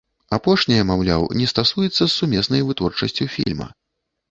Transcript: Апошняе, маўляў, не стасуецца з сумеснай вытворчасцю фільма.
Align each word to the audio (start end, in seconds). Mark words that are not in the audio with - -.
Апошняе, 0.37 0.79
маўляў, 0.91 1.25
не 1.41 1.45
стасуецца 1.51 2.01
з 2.05 2.09
сумеснай 2.17 2.65
вытворчасцю 2.73 3.31
фільма. 3.37 3.71